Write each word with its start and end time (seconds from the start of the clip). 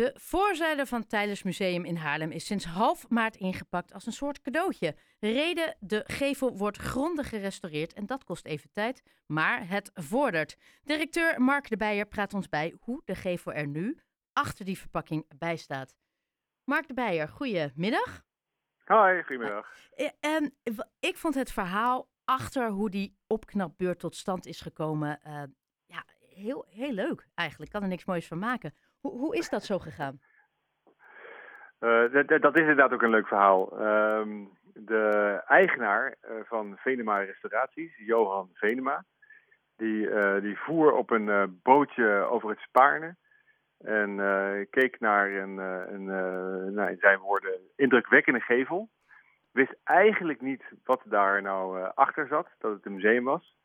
De 0.00 0.12
voorzijde 0.14 0.86
van 0.86 1.00
het 1.00 1.08
Tylers 1.08 1.42
Museum 1.42 1.84
in 1.84 1.96
Haarlem 1.96 2.30
is 2.30 2.46
sinds 2.46 2.64
half 2.64 3.08
maart 3.08 3.36
ingepakt 3.36 3.92
als 3.92 4.06
een 4.06 4.12
soort 4.12 4.40
cadeautje. 4.40 4.96
Reden, 5.18 5.76
de 5.80 6.04
gevel 6.06 6.56
wordt 6.56 6.76
grondig 6.76 7.28
gerestaureerd 7.28 7.92
en 7.92 8.06
dat 8.06 8.24
kost 8.24 8.46
even 8.46 8.70
tijd, 8.72 9.02
maar 9.26 9.68
het 9.68 9.90
vordert. 9.94 10.56
Directeur 10.82 11.40
Mark 11.40 11.68
de 11.68 11.76
Beijer 11.76 12.06
praat 12.06 12.34
ons 12.34 12.48
bij 12.48 12.74
hoe 12.80 13.02
de 13.04 13.14
gevel 13.14 13.52
er 13.52 13.66
nu 13.66 13.98
achter 14.32 14.64
die 14.64 14.78
verpakking 14.78 15.38
bij 15.38 15.56
staat. 15.56 15.94
Mark 16.64 16.86
de 16.88 16.94
Beijer, 16.94 17.28
goedemiddag. 17.28 18.22
Hoi, 18.84 19.22
goedemiddag. 19.22 19.74
Eh, 19.94 20.08
En 20.20 20.54
ik 21.00 21.16
vond 21.16 21.34
het 21.34 21.52
verhaal 21.52 22.10
achter 22.24 22.70
hoe 22.70 22.90
die 22.90 23.16
opknapbeurt 23.26 23.98
tot 23.98 24.16
stand 24.16 24.46
is 24.46 24.60
gekomen 24.60 25.22
eh, 25.22 25.42
ja, 25.86 26.04
heel, 26.34 26.66
heel 26.68 26.92
leuk 26.92 27.28
eigenlijk. 27.34 27.72
Ik 27.72 27.74
kan 27.74 27.82
er 27.82 27.94
niks 27.94 28.04
moois 28.04 28.26
van 28.26 28.38
maken. 28.38 28.74
Hoe, 29.00 29.12
hoe 29.18 29.36
is 29.36 29.48
dat 29.48 29.62
zo 29.64 29.78
gegaan? 29.78 30.20
Eh, 31.78 32.12
dat- 32.40 32.54
is 32.54 32.60
inderdaad 32.60 32.92
ook 32.92 33.02
een 33.02 33.10
leuk 33.10 33.26
verhaal. 33.28 33.78
Ehm, 33.78 34.44
de 34.74 35.42
eigenaar 35.46 36.16
eh, 36.20 36.34
van 36.44 36.76
Venema 36.76 37.18
Restauraties, 37.18 37.96
Johan 37.96 38.50
Venema, 38.52 39.04
die, 39.76 40.10
eh, 40.10 40.42
die 40.42 40.58
voer 40.58 40.92
op 40.92 41.10
een 41.10 41.60
bootje 41.62 42.08
over 42.30 42.50
het 42.50 42.58
Spaarne. 42.58 43.16
En 43.78 44.16
keek 44.70 45.00
naar 45.00 45.30
een, 45.30 45.58
een 45.58 46.04
nou, 46.74 46.90
in 46.90 46.98
zijn 46.98 47.18
woorden, 47.18 47.60
indrukwekkende 47.76 48.40
gevel. 48.40 48.90
Wist 49.50 49.74
eigenlijk 49.84 50.40
niet 50.40 50.62
wat 50.84 51.02
daar 51.04 51.42
nou 51.42 51.90
achter 51.94 52.26
zat, 52.26 52.48
dat 52.58 52.72
het 52.72 52.86
een 52.86 52.94
museum 52.94 53.24
was. 53.24 53.56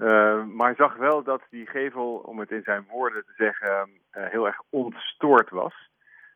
Eh, 0.00 0.44
maar 0.44 0.74
zag 0.74 0.96
wel 0.96 1.22
dat 1.22 1.42
die 1.50 1.66
gevel, 1.66 2.16
om 2.16 2.38
het 2.38 2.50
in 2.50 2.62
zijn 2.62 2.86
woorden 2.88 3.24
te 3.24 3.32
zeggen, 3.36 3.90
eh, 4.10 4.26
heel 4.26 4.46
erg 4.46 4.60
ontstoord 4.70 5.50
was. 5.50 5.90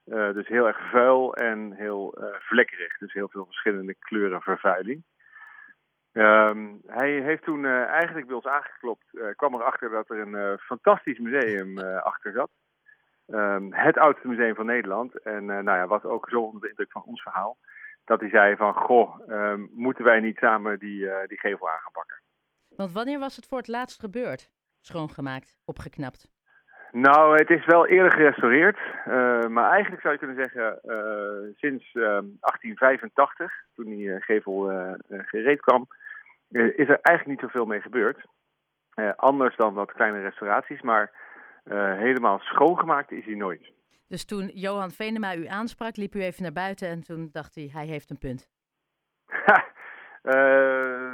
Eh, 0.05 0.33
dus 0.33 0.49
heel 0.49 0.67
erg 0.67 0.91
vuil 0.91 1.35
en 1.35 1.73
heel 1.73 2.15
eh, 2.15 2.35
vlekkerig. 2.39 2.99
Dus 2.99 3.13
heel 3.13 3.29
veel 3.29 3.45
verschillende 3.45 3.95
kleuren 3.99 4.41
vervuiling. 4.41 5.05
Ehm, 6.13 6.67
hij 6.87 7.11
heeft 7.11 7.43
toen 7.43 7.67
eigenlijk 7.67 8.27
bij 8.27 8.37
ons 8.37 8.47
aangeklopt. 8.47 9.05
kwam 9.37 9.55
erachter 9.55 9.91
dat 9.91 10.11
er 10.11 10.19
een 10.19 10.59
fantastisch 10.59 11.19
museum 11.19 11.79
achter 11.79 12.33
zat. 12.33 12.51
Ehm, 13.27 13.73
het 13.73 13.99
oudste 13.99 14.29
museum 14.29 14.55
van 14.55 14.67
Nederland. 14.67 15.23
En 15.23 15.45
nou 15.45 15.65
ja, 15.65 15.87
was 15.87 16.05
ook 16.05 16.29
zo 16.29 16.41
onder 16.41 16.61
de 16.61 16.69
indruk 16.69 16.93
van 16.93 17.03
ons 17.03 17.23
verhaal. 17.23 17.57
Dat 18.05 18.21
hij 18.21 18.29
zei 18.29 18.57
van, 18.57 18.75
goh, 18.75 19.21
ehm, 19.29 19.61
moeten 19.71 20.05
wij 20.05 20.21
niet 20.21 20.39
samen 20.39 20.79
die, 20.79 21.09
die 21.27 21.39
gevel 21.39 21.71
aan 21.71 21.81
gaan 21.81 21.93
pakken? 21.93 22.24
Want 22.77 22.93
wanneer 22.93 23.19
was 23.19 23.37
het 23.37 23.47
voor 23.47 23.59
het 23.59 23.69
laatst 23.69 24.01
gebeurd? 24.01 24.51
Schoongemaakt, 24.81 25.57
opgeknapt. 25.65 26.33
Nou, 26.93 27.37
het 27.37 27.51
is 27.51 27.67
wel 27.67 27.87
eerder 27.87 28.13
gerestaureerd. 28.13 28.79
eh, 29.05 29.47
maar 29.47 29.71
eigenlijk 29.71 30.03
zou 30.03 30.13
je 30.13 30.19
kunnen 30.19 30.37
zeggen 30.37 30.81
eh, 30.83 31.55
sinds 31.57 31.93
eh, 31.93 32.03
1885, 32.03 33.53
toen 33.75 33.85
die 33.85 34.13
eh, 34.13 34.23
gevel 34.23 34.73
gereed 35.09 35.61
kwam, 35.61 35.87
is 36.51 36.89
er 36.89 36.99
eigenlijk 37.01 37.27
niet 37.27 37.41
zoveel 37.41 37.65
mee 37.65 37.81
gebeurd. 37.81 38.27
Anders 39.17 39.57
dan 39.57 39.75
wat 39.75 39.93
kleine 39.93 40.21
restauraties, 40.21 40.81
maar 40.83 41.11
helemaal 41.99 42.39
schoongemaakt 42.39 43.11
is 43.11 43.25
hij 43.25 43.35
nooit. 43.35 43.73
Dus 44.09 44.25
toen 44.25 44.47
Johan 44.47 44.91
Venema 44.91 45.37
u 45.37 45.47
aansprak, 45.47 45.97
liep 45.97 46.15
u 46.15 46.23
even 46.23 46.43
naar 46.43 46.53
buiten 46.53 46.89
en 46.89 47.01
toen 47.01 47.29
dacht 47.33 47.55
hij, 47.55 47.71
hij 47.73 47.87
heeft 47.87 48.11
een 48.11 48.19
punt. 48.19 48.49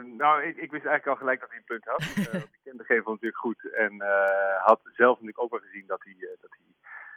Eh, 0.01 0.17
nou, 0.17 0.43
ik, 0.43 0.56
ik 0.56 0.70
wist 0.70 0.84
eigenlijk 0.84 1.06
al 1.06 1.17
gelijk 1.17 1.41
dat 1.41 1.48
hij 1.48 1.59
een 1.59 1.65
punt 1.65 1.84
had. 1.84 2.01
Eh, 2.17 2.33
want 2.33 2.45
ik 2.45 2.61
ken 2.65 2.77
de 2.77 2.84
gevel 2.84 3.12
natuurlijk 3.12 3.41
goed. 3.41 3.73
En 3.73 4.01
eh, 4.01 4.65
had 4.65 4.81
zelf 4.84 5.15
natuurlijk 5.15 5.41
ook 5.41 5.51
wel 5.51 5.61
gezien 5.61 5.84
dat 5.87 6.03
hij, 6.03 6.17
eh, 6.19 6.29
dat 6.41 6.51
hij 6.51 6.75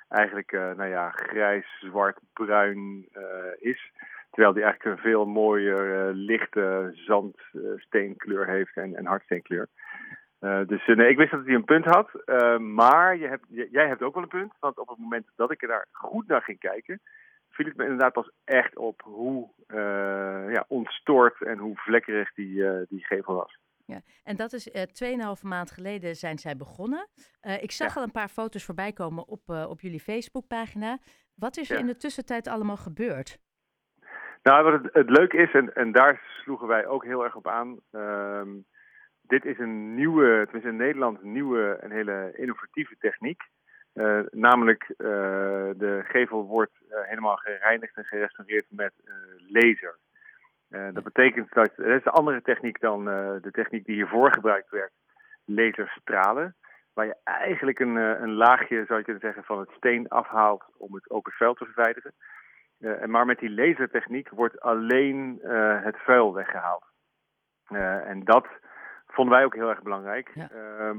eigenlijk 0.07 0.51
eh, 0.51 0.71
nou 0.71 0.89
ja, 0.89 1.09
grijs, 1.09 1.79
zwart, 1.79 2.19
bruin 2.33 3.07
eh, 3.11 3.69
is. 3.71 3.91
Terwijl 4.31 4.53
hij 4.53 4.63
eigenlijk 4.63 4.95
een 4.95 5.03
veel 5.11 5.25
mooier 5.25 6.07
eh, 6.07 6.13
lichte 6.13 6.91
zandsteenkleur 6.93 8.47
heeft 8.47 8.75
en, 8.75 8.95
en 8.95 9.05
hardsteenkleur. 9.05 9.67
Eh, 10.39 10.59
dus 10.67 10.85
eh, 10.85 10.95
nee, 10.95 11.09
ik 11.09 11.17
wist 11.17 11.31
dat 11.31 11.45
hij 11.45 11.53
een 11.53 11.63
punt 11.63 11.85
had. 11.85 12.09
Eh, 12.25 12.57
maar 12.57 13.17
je 13.17 13.27
hebt, 13.27 13.45
jij 13.49 13.87
hebt 13.87 14.01
ook 14.01 14.13
wel 14.13 14.23
een 14.23 14.29
punt. 14.29 14.53
Want 14.59 14.79
op 14.79 14.87
het 14.87 14.97
moment 14.97 15.25
dat 15.35 15.51
ik 15.51 15.61
er 15.61 15.67
daar 15.67 15.87
goed 15.91 16.27
naar 16.27 16.41
ging 16.41 16.59
kijken, 16.59 17.01
viel 17.49 17.65
het 17.65 17.75
me 17.77 17.83
inderdaad 17.83 18.13
pas 18.13 18.31
echt 18.43 18.77
op 18.77 19.01
hoe 19.01 19.49
eh, 19.67 20.32
ontstoord 20.87 21.41
en 21.41 21.57
hoe 21.57 21.75
vlekkerig 21.77 22.33
die, 22.33 22.67
eh, 22.67 22.81
die 22.89 23.05
gevel 23.05 23.35
was. 23.35 23.57
Ja. 23.85 24.01
En 24.23 24.35
dat 24.35 24.53
is 24.53 24.71
eh 24.71 24.81
2,5 24.81 25.43
maand 25.43 25.71
geleden 25.71 26.15
zijn 26.15 26.37
zij 26.39 26.55
begonnen. 26.57 27.07
Eh, 27.41 27.63
ik 27.63 27.71
zag 27.71 27.93
Ja. 27.93 27.99
al 27.99 28.03
een 28.05 28.11
paar 28.11 28.27
foto's 28.29 28.65
voorbij 28.65 28.93
komen 28.93 29.27
op, 29.27 29.49
op 29.49 29.81
jullie 29.81 29.99
Facebookpagina. 29.99 30.97
Wat 31.35 31.57
is 31.57 31.69
er 31.69 31.75
Ja. 31.75 31.81
in 31.81 31.87
de 31.87 31.97
tussentijd 31.97 32.47
allemaal 32.47 32.77
gebeurd? 32.77 33.37
Nou, 34.43 34.63
wat 34.63 34.83
het, 34.83 34.93
het 34.93 35.09
leuke 35.09 35.37
is, 35.37 35.51
en, 35.53 35.73
en 35.75 35.91
daar 35.91 36.21
sloegen 36.43 36.67
wij 36.67 36.85
ook 36.87 37.03
heel 37.05 37.23
erg 37.23 37.35
op 37.35 37.47
aan. 37.47 37.79
ehm, 37.91 38.49
dit 39.21 39.45
is 39.45 39.59
een 39.59 39.95
nieuwe, 39.95 40.41
tenminste 40.43 40.69
in 40.69 40.75
Nederland, 40.75 41.21
een 41.21 41.31
nieuwe 41.31 41.77
en 41.81 41.91
hele 41.91 42.33
innovatieve 42.35 42.95
techniek. 42.99 43.41
Namelijk, 44.31 44.93
de 45.77 46.01
gevel 46.03 46.45
wordt 46.45 46.71
helemaal 46.89 47.35
gereinigd 47.35 47.97
en 47.97 48.05
gerestaureerd 48.05 48.65
met 48.69 48.93
laser. 49.47 49.99
Eh, 50.73 50.93
dat 50.93 51.03
betekent 51.03 51.53
dat, 51.53 51.71
dat 51.75 51.85
is 51.85 52.05
een 52.05 52.11
andere 52.11 52.41
techniek 52.41 52.79
dan 52.79 53.09
eh, 53.09 53.31
de 53.41 53.51
techniek 53.51 53.85
die 53.85 53.95
hiervoor 53.95 54.33
gebruikt 54.33 54.69
werd, 54.69 54.91
laserstralen. 55.45 56.55
Waar 56.93 57.05
je 57.05 57.15
eigenlijk 57.23 57.79
een, 57.79 57.97
eh, 57.97 58.19
een 58.19 58.33
laagje, 58.33 58.85
zou 58.85 58.97
je 58.99 59.05
kunnen 59.05 59.21
zeggen, 59.21 59.43
van 59.43 59.59
het 59.59 59.69
steen 59.77 60.07
afhaalt 60.07 60.63
om 60.77 60.93
het 60.93 61.09
open 61.09 61.31
vuil 61.31 61.53
te 61.53 61.65
verwijderen. 61.65 62.13
Eh, 62.79 63.01
en 63.01 63.09
maar 63.09 63.25
met 63.25 63.39
die 63.39 63.51
lasertechniek 63.51 64.29
wordt 64.29 64.61
alleen 64.61 65.39
eh, 65.41 65.83
het 65.83 65.97
vuil 65.97 66.33
weggehaald. 66.33 66.85
Eh, 67.67 68.09
en 68.09 68.23
dat 68.23 68.47
vonden 69.07 69.33
wij 69.33 69.45
ook 69.45 69.55
heel 69.55 69.69
erg 69.69 69.81
belangrijk. 69.81 70.31
Ja. 70.33 70.49
ehm, 70.49 70.97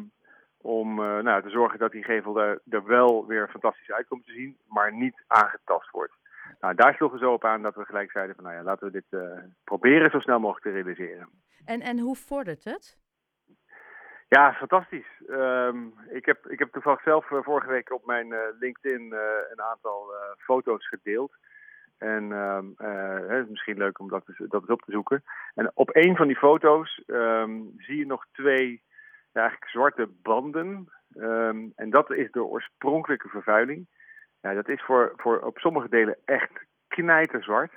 om 0.60 1.02
eh, 1.02 1.18
nou, 1.18 1.42
te 1.42 1.50
zorgen 1.50 1.78
dat 1.78 1.92
die 1.92 2.04
gevel 2.04 2.40
er, 2.40 2.60
er 2.70 2.84
wel 2.84 3.26
weer 3.26 3.48
fantastisch 3.48 3.90
uitkomt 3.90 4.26
te 4.26 4.32
zien, 4.32 4.56
maar 4.68 4.92
niet 4.92 5.24
aangetast 5.26 5.90
wordt. 5.90 6.12
Nou, 6.60 6.74
daar 6.74 6.94
sloegen 6.94 7.18
we 7.18 7.24
zo 7.24 7.32
op 7.32 7.44
aan 7.44 7.62
dat 7.62 7.74
we 7.74 7.84
gelijk 7.84 8.10
zeiden 8.10 8.34
van 8.34 8.44
nou 8.44 8.56
ja, 8.56 8.62
laten 8.62 8.86
we 8.86 8.92
dit 8.92 9.20
eh, 9.20 9.38
proberen 9.64 10.10
zo 10.10 10.18
snel 10.18 10.38
mogelijk 10.38 10.64
te 10.66 10.72
realiseren. 10.72 11.28
En, 11.64 11.80
en 11.80 11.98
hoe 11.98 12.16
vordert 12.16 12.64
het? 12.64 12.98
Ja, 14.28 14.52
fantastisch. 14.52 15.22
Ehm, 15.26 15.86
ik, 16.10 16.26
heb, 16.26 16.46
ik 16.46 16.58
heb 16.58 16.72
toevallig 16.72 17.02
zelf 17.02 17.30
eh, 17.30 17.42
vorige 17.42 17.68
week 17.68 17.92
op 17.92 18.06
mijn 18.06 18.32
eh, 18.32 18.40
LinkedIn 18.58 19.12
een 19.50 19.62
aantal 19.62 20.12
foto's 20.38 20.88
gedeeld. 20.88 21.32
En 21.98 22.32
ehm, 22.32 22.64
eh, 22.76 23.28
het 23.28 23.44
is 23.44 23.50
misschien 23.50 23.76
leuk 23.76 23.98
om 23.98 24.08
dat, 24.08 24.28
eens- 24.28 24.50
dat 24.50 24.60
eens 24.60 24.70
op 24.70 24.82
te 24.82 24.92
zoeken. 24.92 25.22
En 25.54 25.70
op 25.74 25.96
een 25.96 26.16
van 26.16 26.26
die 26.26 26.36
foto's 26.36 27.02
ehm, 27.06 27.60
zie 27.76 27.96
je 27.96 28.06
nog 28.06 28.26
twee 28.32 28.82
ja, 29.32 29.40
eigenlijk 29.40 29.70
zwarte 29.70 30.06
banden. 30.22 30.88
En 31.76 31.90
dat 31.90 32.10
is 32.12 32.30
de 32.30 32.44
oorspronkelijke 32.44 33.28
vervuiling. 33.28 33.86
Ja, 34.44 34.54
dat 34.54 34.68
is 34.68 34.82
voor, 34.82 35.12
voor 35.16 35.38
op 35.40 35.58
sommige 35.58 35.88
delen 35.88 36.16
echt 36.24 36.52
knijterzwart. 36.88 37.72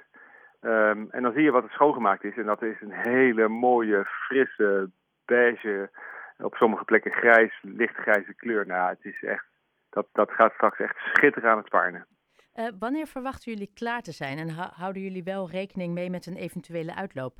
Ehm, 0.62 1.06
en 1.10 1.22
dan 1.22 1.34
zie 1.34 1.42
je 1.44 1.52
wat 1.52 1.64
er 1.64 1.70
schoongemaakt 1.70 2.24
is. 2.24 2.38
En 2.38 2.46
dat 2.46 2.62
is 2.62 2.82
een 2.82 2.92
hele 2.92 3.48
mooie, 3.48 4.06
frisse, 4.06 4.90
beige, 5.26 5.90
op 6.38 6.56
sommige 6.56 6.84
plekken 6.84 7.12
grijs, 7.12 7.60
lichtgrijze 7.62 8.34
kleur. 8.34 8.68
Nou, 8.68 8.90
het 8.90 9.06
is 9.06 9.24
echt, 9.24 9.46
dat, 9.90 10.08
dat 10.12 10.32
gaat 10.32 10.54
straks 10.54 10.80
echt 10.80 10.96
schitteren 10.98 11.52
aan 11.52 11.58
het 11.58 11.66
spaarnen. 11.66 12.06
Eh, 12.54 12.68
wanneer 12.80 13.08
verwachten 13.08 13.52
jullie 13.52 13.72
klaar 13.74 14.02
te 14.02 14.12
zijn 14.12 14.38
en 14.38 14.50
hou- 14.50 14.72
houden 14.74 15.02
jullie 15.02 15.24
wel 15.24 15.50
rekening 15.50 15.94
mee 15.94 16.10
met 16.10 16.26
een 16.26 16.36
eventuele 16.38 16.96
uitloop? 16.96 17.34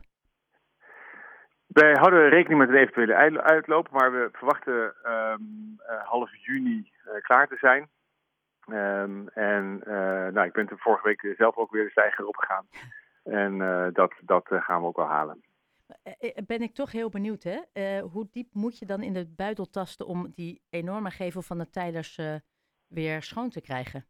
Wij 1.68 1.92
houden 1.94 2.30
rekening 2.30 2.60
met 2.60 2.70
een 2.70 2.76
eventuele 2.76 3.16
uit- 3.16 3.38
uitloop, 3.42 3.90
maar 3.90 4.12
we 4.12 4.30
verwachten 4.32 4.96
ehm, 5.04 5.40
eh, 5.78 6.08
half 6.08 6.36
juni 6.36 6.92
eh, 7.06 7.22
klaar 7.22 7.48
te 7.48 7.58
zijn. 7.60 7.90
Ehm, 8.68 9.28
en 9.28 9.82
eh, 9.84 10.34
nou, 10.34 10.46
ik 10.46 10.54
ben 10.54 10.70
er 10.70 10.80
vorige 10.80 11.08
week 11.08 11.34
zelf 11.38 11.58
ook 11.58 11.72
weer 11.72 11.84
de 11.84 11.90
stijger 11.90 12.26
opgegaan. 12.26 12.68
En 13.28 13.62
eh, 13.62 13.88
dat, 13.94 14.14
dat 14.22 14.52
eh, 14.52 14.62
gaan 14.62 14.82
we 14.82 14.88
ook 14.88 14.96
wel 14.96 15.06
halen. 15.06 15.42
Ben 16.46 16.62
ik 16.62 16.74
toch 16.74 16.92
heel 16.92 17.10
benieuwd, 17.10 17.44
hè? 17.44 18.00
Hoe 18.00 18.28
diep 18.32 18.48
moet 18.54 18.80
je 18.80 18.86
dan 18.86 19.02
in 19.02 19.14
de 19.14 19.34
buidel 19.36 19.70
tasten 19.70 20.06
om 20.06 20.32
die 20.36 20.62
enorme 20.70 21.10
gevel 21.10 21.42
van 21.42 21.58
de 21.58 21.70
Tylers 21.70 22.18
eh, 22.18 22.36
weer 22.88 23.22
schoon 23.22 23.50
te 23.50 23.62
krijgen? 23.62 24.06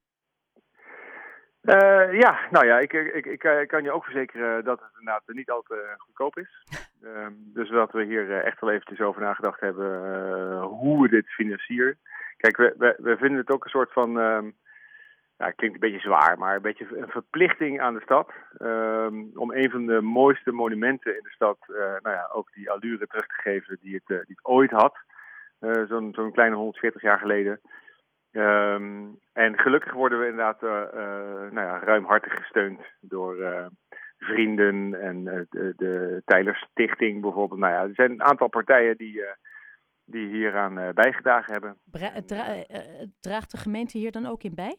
Ja, 2.11 2.47
nou 2.51 2.65
ja, 2.65 2.79
ik, 2.79 2.93
ik, 2.93 3.25
ik, 3.25 3.43
ik 3.43 3.67
kan 3.67 3.83
je 3.83 3.91
ook 3.91 4.03
verzekeren 4.03 4.63
dat 4.63 4.79
het 4.79 4.89
inderdaad 4.99 5.23
niet 5.25 5.49
altijd 5.49 5.81
goedkoop 5.97 6.37
is. 6.37 6.49
Ehm, 7.03 7.33
dus 7.37 7.69
dat 7.69 7.91
we 7.91 8.03
hier 8.03 8.43
echt 8.43 8.59
wel 8.59 8.71
eventjes 8.71 8.99
over 8.99 9.21
nagedacht 9.21 9.59
hebben 9.59 10.61
hoe 10.61 11.01
we 11.01 11.09
dit 11.09 11.27
financieren. 11.27 11.99
Kijk, 12.37 12.57
we, 12.57 13.15
vinden 13.19 13.37
het 13.37 13.51
ook 13.51 13.63
een 13.63 13.69
soort 13.69 13.93
van, 13.93 14.17
ja, 15.37 15.45
het 15.45 15.55
klinkt 15.55 15.75
een 15.75 15.89
beetje 15.89 16.07
zwaar, 16.07 16.37
maar 16.37 16.55
een 16.55 16.61
beetje 16.61 16.97
een 16.97 17.09
verplichting 17.09 17.81
aan 17.81 17.93
de 17.93 18.01
stad. 18.01 18.31
ehm, 18.57 19.23
om 19.33 19.51
een 19.51 19.71
van 19.71 19.85
de 19.85 20.01
mooiste 20.01 20.51
monumenten 20.51 21.15
in 21.15 21.23
de 21.23 21.29
stad, 21.29 21.57
eh, 21.67 21.75
nou 21.77 22.15
ja, 22.15 22.29
ook 22.33 22.53
die 22.53 22.71
allure 22.71 23.07
terug 23.07 23.27
te 23.27 23.41
geven 23.41 23.77
die 23.81 24.01
het, 24.05 24.19
het 24.27 24.39
ooit 24.45 24.71
had. 24.71 24.97
Eh, 25.59 25.83
Zo'n 25.87 26.31
kleine 26.31 26.55
140 26.55 27.01
jaar 27.01 27.19
geleden. 27.19 27.59
Ehm, 28.31 29.05
en 29.33 29.59
gelukkig 29.59 29.93
worden 29.93 30.19
we 30.19 30.27
inderdaad 30.27 30.61
nou 31.51 31.67
ja, 31.67 31.79
ruimhartig 31.79 32.33
gesteund 32.33 32.79
door 32.99 33.35
vrienden 34.17 35.01
en 35.01 35.23
de, 35.49 35.73
de 35.75 36.53
Stichting 36.53 37.21
bijvoorbeeld. 37.21 37.59
Nou 37.59 37.73
ja, 37.73 37.81
er 37.81 37.93
zijn 37.93 38.11
een 38.11 38.23
aantal 38.23 38.47
partijen 38.47 38.97
die, 38.97 39.23
die 40.07 40.27
hieraan 40.27 40.93
bijgedragen 40.93 41.53
hebben. 41.53 41.77
draagt 43.19 43.51
de 43.51 43.57
gemeente 43.57 43.97
hier 43.97 44.11
dan 44.11 44.25
ook 44.25 44.43
in 44.43 44.55
bij? 44.55 44.77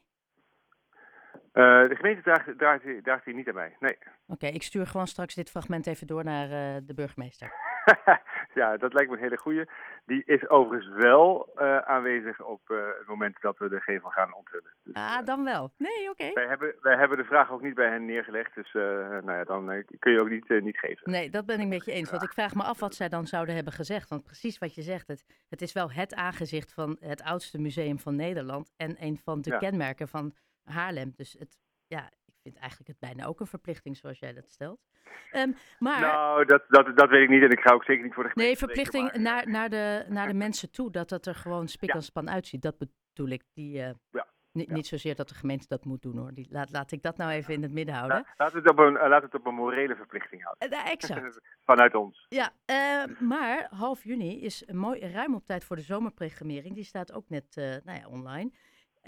Uh, 1.52 1.82
de 1.82 1.96
gemeente 1.96 2.22
draagt, 2.22 2.58
draagt, 2.58 2.84
draagt, 3.02 3.24
hier 3.24 3.34
niet 3.34 3.48
aan 3.48 3.54
bij, 3.54 3.76
nee. 3.80 3.98
Oké, 4.26 4.46
ik 4.46 4.62
stuur 4.62 4.86
gewoon 4.86 5.06
straks 5.06 5.34
dit 5.34 5.50
fragment 5.50 5.86
even 5.86 6.06
door 6.06 6.24
naar 6.24 6.48
de 6.84 6.94
burgemeester. 6.94 7.52
ja, 8.60 8.76
dat 8.76 8.92
lijkt 8.92 9.10
me 9.10 9.16
een 9.16 9.22
hele 9.22 9.38
goeie. 9.38 9.64
Die 10.06 10.22
is 10.24 10.48
overigens 10.48 11.04
wel 11.04 11.47
aanwezig 11.98 12.40
op 12.40 12.60
het 12.68 13.06
moment 13.06 13.40
dat 13.40 13.58
we 13.58 13.68
de 13.68 13.80
gevel 13.80 14.10
gaan 14.10 14.34
onthullen. 14.34 14.72
Dus, 14.82 14.94
ah, 14.94 15.24
dan 15.24 15.44
wel. 15.44 15.72
Nee, 15.76 16.10
oké. 16.10 16.22
Okay. 16.22 16.32
Wij, 16.32 16.46
hebben, 16.46 16.74
wij 16.80 16.96
hebben 16.96 17.18
de 17.18 17.24
vraag 17.24 17.50
ook 17.50 17.62
niet 17.62 17.74
bij 17.74 17.88
hen 17.88 18.04
neergelegd, 18.04 18.54
dus 18.54 18.72
nou 18.72 19.32
ja, 19.32 19.44
dan 19.44 19.84
kun 19.98 20.12
je 20.12 20.20
ook 20.20 20.30
niet, 20.30 20.48
niet 20.62 20.78
geven. 20.78 21.10
Nee, 21.10 21.30
dat 21.30 21.46
ben 21.46 21.60
ik 21.60 21.68
met 21.68 21.84
je 21.84 21.92
eens. 21.92 22.10
Want 22.10 22.22
ik 22.22 22.32
vraag 22.32 22.54
me 22.54 22.62
af 22.62 22.80
wat 22.80 22.94
zij 22.94 23.08
dan 23.08 23.26
zouden 23.26 23.54
hebben 23.54 23.72
gezegd. 23.72 24.08
Want 24.08 24.24
precies 24.24 24.58
wat 24.58 24.74
je 24.74 24.82
zegt, 24.82 25.08
het, 25.08 25.24
het 25.48 25.62
is 25.62 25.72
wel 25.72 25.90
het 25.90 26.14
aangezicht 26.14 26.72
van 26.72 26.96
het 27.00 27.22
oudste 27.22 27.58
museum 27.58 27.98
van 27.98 28.16
Nederland 28.16 28.72
en 28.76 28.96
een 28.98 29.18
van 29.24 29.40
de 29.40 29.58
kenmerken 29.58 30.08
van 30.08 30.34
Haarlem. 30.64 31.12
Dus 31.16 31.36
het, 31.38 31.58
ja, 31.86 32.10
vind 32.48 32.60
eigenlijk 32.60 32.90
het 32.90 32.98
bijna 32.98 33.28
ook 33.28 33.40
een 33.40 33.46
verplichting 33.46 33.96
zoals 33.96 34.18
jij 34.18 34.32
dat 34.32 34.50
stelt. 34.50 34.80
Um, 35.32 35.56
maar... 35.78 36.00
Nou, 36.00 36.44
dat, 36.44 36.62
dat, 36.68 36.96
dat 36.96 37.08
weet 37.08 37.22
ik 37.22 37.28
niet 37.28 37.42
en 37.42 37.50
ik 37.50 37.60
ga 37.60 37.74
ook 37.74 37.84
zeker 37.84 38.04
niet 38.04 38.14
voor 38.14 38.24
de 38.24 38.30
Nee, 38.34 38.56
verplichting 38.56 39.12
naar, 39.12 39.48
naar, 39.48 39.68
de, 39.68 40.04
naar 40.08 40.26
de 40.26 40.34
mensen 40.46 40.70
toe, 40.70 40.90
dat 40.90 41.10
het 41.10 41.26
er 41.26 41.34
gewoon 41.34 41.68
spik 41.68 41.94
en 41.94 42.02
span 42.02 42.30
uitziet. 42.30 42.62
Dat 42.62 42.78
bedoel 42.78 43.32
ik. 43.32 43.42
Die, 43.54 43.78
uh, 43.78 43.90
ja. 44.10 44.26
Niet 44.52 44.86
zozeer 44.86 45.14
dat 45.14 45.28
de 45.28 45.34
gemeente 45.34 45.66
dat 45.68 45.84
moet 45.84 46.02
doen 46.02 46.16
hoor. 46.16 46.34
Die, 46.34 46.46
laat, 46.50 46.70
laat 46.70 46.92
ik 46.92 47.02
dat 47.02 47.16
nou 47.16 47.30
even 47.30 47.54
in 47.54 47.62
het 47.62 47.72
midden 47.72 47.94
houden. 47.94 48.26
laat, 48.36 48.52
het 48.52 48.70
op 48.70 48.78
een, 48.78 48.92
laat 48.92 49.22
het 49.22 49.34
op 49.34 49.46
een 49.46 49.54
morele 49.54 49.96
verplichting 49.96 50.42
houden. 50.42 50.72
Uh, 50.72 50.90
exact. 50.90 51.40
Vanuit 51.70 51.94
ons. 51.94 52.26
Ja, 52.28 52.50
uh, 52.70 53.20
maar 53.20 53.66
half 53.70 54.04
juni 54.04 54.42
is 54.42 54.68
een 54.68 54.76
mooi, 54.76 55.00
ruim 55.12 55.34
op 55.34 55.46
tijd 55.46 55.64
voor 55.64 55.76
de 55.76 55.82
zomerprogrammering. 55.82 56.74
Die 56.74 56.84
staat 56.84 57.12
ook 57.12 57.28
net 57.28 57.54
nou 57.84 57.98
ja, 57.98 58.08
online. 58.08 58.50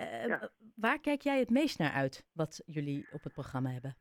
Uh, 0.00 0.42
Waar 0.80 1.00
kijk 1.00 1.20
jij 1.20 1.38
het 1.38 1.50
meest 1.50 1.78
naar 1.78 1.92
uit, 1.92 2.24
wat 2.32 2.62
jullie 2.66 3.08
op 3.12 3.22
het 3.22 3.32
programma 3.32 3.70
hebben? 3.70 3.96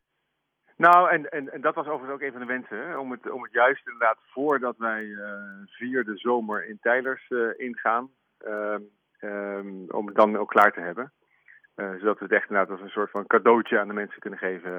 Nou, 0.75 1.09
en, 1.09 1.29
en, 1.29 1.53
en 1.53 1.61
dat 1.61 1.75
was 1.75 1.87
overigens 1.87 2.11
ook 2.11 2.21
een 2.21 2.31
van 2.31 2.41
de 2.41 2.47
wensen. 2.47 2.77
Hè? 2.77 2.97
Om, 2.97 3.11
het, 3.11 3.29
om 3.29 3.43
het 3.43 3.51
juist 3.51 3.85
inderdaad 3.87 4.17
voordat 4.21 4.77
wij 4.77 5.03
uh, 5.03 5.33
vier 5.65 6.03
de 6.03 6.17
zomer 6.17 6.65
in 6.65 6.79
Tijlers 6.81 7.29
uh, 7.29 7.49
ingaan, 7.57 8.09
ehm, 8.37 8.81
um, 9.21 9.85
om 9.89 10.05
het 10.05 10.15
dan 10.15 10.37
ook 10.37 10.49
klaar 10.49 10.73
te 10.73 10.79
hebben. 10.79 11.13
Zodat 11.75 12.19
we 12.19 12.23
het 12.23 12.33
echt 12.33 12.49
inderdaad 12.49 12.71
als 12.71 12.81
een 12.81 12.89
soort 12.89 13.11
van 13.11 13.27
cadeautje 13.27 13.79
aan 13.79 13.87
de 13.87 13.93
mensen 13.93 14.19
kunnen 14.19 14.39
geven 14.39 14.73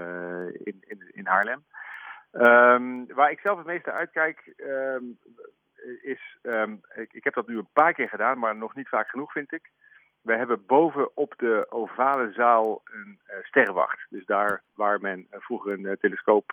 in, 0.65 0.77
in, 0.81 1.11
in 1.13 1.27
Haarlem. 1.27 1.65
Um, 2.33 3.07
waar 3.15 3.31
ik 3.31 3.41
zelf 3.41 3.59
het 3.59 3.67
meeste 3.67 3.93
uitkijk, 3.93 4.55
is, 6.03 6.39
ik, 6.95 7.13
ik 7.13 7.25
heb 7.25 7.35
dat 7.35 7.49
nu 7.49 7.59
een 7.59 7.73
paar 7.73 7.93
keer 7.93 8.09
gedaan, 8.09 8.39
maar 8.39 8.57
nog 8.57 8.75
niet 8.75 8.89
vaak 8.89 9.09
genoeg 9.09 9.33
vind 9.33 9.53
ik. 9.53 9.71
We 10.23 10.37
hebben 10.37 10.67
boven 10.67 11.17
op 11.17 11.35
de 11.37 11.67
ovale 11.69 12.33
zaal 12.33 12.83
een 12.85 13.19
uh, 13.27 13.37
sterrenwacht. 13.43 14.07
Dus 14.09 14.25
daar 14.25 14.63
waar 14.75 15.01
men 15.01 15.19
uh, 15.19 15.41
vroeger 15.41 15.73
een 15.73 15.85
uh, 15.85 15.93
telescoop, 15.93 16.53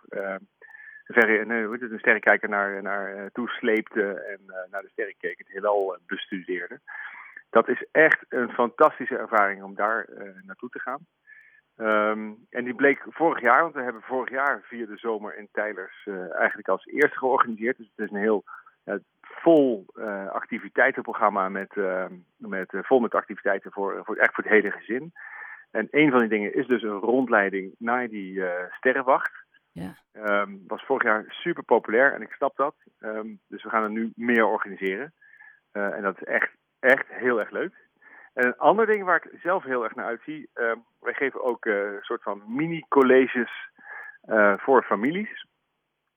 verre, 1.06 1.40
een, 1.40 1.50
een 1.50 2.00
sterrenkijker 2.00 2.50
naar, 2.50 2.82
naar 2.82 3.30
toe 3.32 3.48
sleepte 3.48 4.14
en 4.14 4.40
naar 4.72 4.82
de 4.82 4.90
sterren 4.90 5.16
keek, 5.18 5.38
het 5.38 5.48
heelal 5.48 5.98
bestudeerde. 6.06 6.80
Dat 7.50 7.68
is 7.68 7.86
echt 7.92 8.26
een 8.30 8.50
fantastische 8.50 9.18
ervaring 9.18 9.64
om 9.64 9.76
daar 9.76 10.10
naartoe 10.46 10.70
te 10.70 10.80
gaan. 10.80 11.06
Um, 11.78 12.48
en 12.50 12.64
die 12.64 12.76
bleek 12.76 13.04
vorig 13.10 13.42
jaar, 13.42 13.62
want 13.62 13.74
we 13.74 13.82
hebben 13.82 14.02
vorig 14.02 14.30
jaar 14.30 14.62
via 14.64 14.86
de 14.86 14.98
zomer 14.98 15.38
in 15.38 15.48
Tijlers 15.52 16.08
eigenlijk 16.32 16.68
als 16.68 16.86
eerste 16.86 17.18
georganiseerd. 17.18 17.78
Dus 17.78 17.92
het 17.96 18.06
is 18.06 18.12
een 18.12 18.22
heel 18.22 18.44
vol 19.48 19.86
uh, 19.94 20.28
activiteitenprogramma 20.28 21.50
met, 21.50 21.76
uh, 21.76 22.06
met, 22.38 22.74
uh, 22.74 22.84
vol 22.84 23.00
met 23.00 23.16
activiteiten 23.16 23.72
voor, 23.72 24.02
voor, 24.04 24.16
echt 24.16 24.34
voor 24.34 24.44
het 24.44 24.54
hele 24.54 24.72
gezin. 24.72 25.14
En 25.72 25.88
een 25.92 26.12
van 26.12 26.20
die 26.20 26.30
dingen 26.30 26.56
is 26.56 26.68
dus 26.68 26.84
een 26.84 27.00
rondleiding 27.00 27.76
naar 27.78 28.08
die 28.08 28.44
sterrenwacht. 28.72 29.32
Ja. 29.72 29.96
Um, 30.14 30.64
was 30.68 30.86
vorig 30.86 31.04
jaar 31.04 31.26
super 31.28 31.64
populair 31.64 32.14
en 32.14 32.22
ik 32.22 32.32
snap 32.32 32.56
dat. 32.56 32.76
Um, 33.00 33.40
dus 33.48 33.64
we 33.64 33.70
gaan 33.70 33.84
er 33.84 33.90
nu 33.90 34.12
meer 34.16 34.46
organiseren. 34.46 35.14
en 35.72 36.02
dat 36.02 36.18
is 36.22 36.24
echt, 36.24 36.52
echt 36.80 37.06
heel 37.08 37.40
erg 37.40 37.50
leuk. 37.50 37.74
En 38.34 38.46
een 38.46 38.58
ander 38.58 38.86
ding 38.86 39.04
waar 39.04 39.26
ik 39.26 39.40
zelf 39.42 39.64
heel 39.64 39.84
erg 39.84 39.96
naar 39.96 40.06
uitzie. 40.06 40.50
Um, 40.54 40.84
wij 41.00 41.14
geven 41.14 41.44
ook 41.44 41.66
een 41.66 41.98
soort 42.02 42.24
van 42.24 42.44
mini-colleges 42.48 43.70
voor 44.58 44.84
families. 44.84 45.48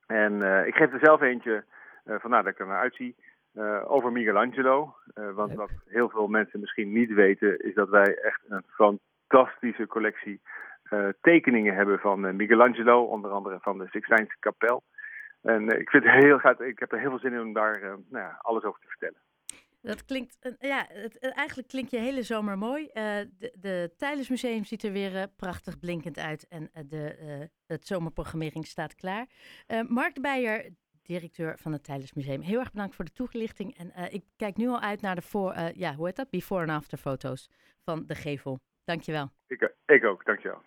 En 0.06 0.66
ik 0.66 0.74
geef 0.74 0.92
er 0.92 1.00
zelf 1.02 1.20
eentje 1.20 1.64
uh, 2.10 2.20
vandaar 2.20 2.42
dat 2.42 2.52
ik 2.52 2.58
er 2.58 2.66
naar 2.66 2.80
uitzie. 2.80 3.16
Uh, 3.54 3.90
over 3.90 4.12
Michelangelo. 4.12 4.94
Uh, 5.14 5.30
want 5.32 5.54
wat 5.54 5.70
heel 5.86 6.08
veel 6.08 6.26
mensen 6.26 6.60
misschien 6.60 6.92
niet 6.92 7.12
weten, 7.12 7.64
is 7.64 7.74
dat 7.74 7.88
wij 7.88 8.14
echt 8.14 8.40
een 8.48 8.64
fantastische 8.68 9.86
collectie 9.86 10.40
tekeningen 11.20 11.74
hebben 11.74 11.98
van 11.98 12.36
Michelangelo, 12.36 13.02
onder 13.02 13.30
andere 13.30 13.58
van 13.60 13.78
de 13.78 13.86
Sixtijnse 13.90 14.36
kapel. 14.38 14.82
En 15.42 15.68
ik, 15.68 15.90
vind 15.90 16.04
het 16.04 16.12
heel, 16.12 16.66
ik 16.66 16.78
heb 16.78 16.92
er 16.92 16.98
heel 16.98 17.10
veel 17.10 17.18
zin 17.18 17.32
in 17.32 17.40
om 17.40 17.52
daar 17.52 17.80
nou 17.80 18.24
ja, 18.24 18.38
alles 18.42 18.62
over 18.62 18.80
te 18.80 18.86
vertellen. 18.88 19.20
Dat 19.82 20.04
klinkt, 20.04 20.56
ja, 20.58 20.86
het, 20.88 21.18
eigenlijk 21.18 21.68
klinkt 21.68 21.90
je 21.90 21.98
hele 21.98 22.22
zomer 22.22 22.58
mooi. 22.58 22.82
Uh, 22.84 22.92
de, 23.38 23.54
de 23.60 23.92
Tijlensmuseum 23.96 24.64
ziet 24.64 24.82
er 24.82 24.92
weer 24.92 25.14
uh, 25.14 25.22
prachtig 25.36 25.78
blinkend 25.78 26.18
uit 26.18 26.48
en 26.48 26.62
uh, 26.62 26.82
de, 26.88 27.48
het 27.66 27.86
zomerprogrammering 27.86 28.66
staat 28.66 28.94
klaar. 28.94 29.26
Mark 29.88 30.20
Beijer, 30.20 30.70
directeur 31.14 31.58
van 31.58 31.72
het 31.72 31.84
Tijdens 31.84 32.12
Museum. 32.12 32.40
Heel 32.40 32.58
erg 32.58 32.72
bedankt 32.72 32.94
voor 32.94 33.04
de 33.04 33.12
toelichting. 33.12 33.78
En 33.78 33.92
uh, 33.96 34.12
ik 34.12 34.24
kijk 34.36 34.56
nu 34.56 34.68
al 34.68 34.80
uit 34.80 35.00
naar 35.00 35.14
de 35.14 35.22
voor, 35.22 35.54
uh, 35.54 35.72
ja, 35.72 35.94
hoe 35.94 36.06
heet 36.06 36.16
dat? 36.16 36.30
Before 36.30 36.62
en 36.62 36.70
after 36.70 36.98
foto's 36.98 37.50
van 37.84 38.06
de 38.06 38.14
gevel. 38.14 38.58
Dankjewel. 38.84 39.30
Ik, 39.46 39.74
ik 39.86 40.04
ook, 40.04 40.24
dankjewel. 40.24 40.58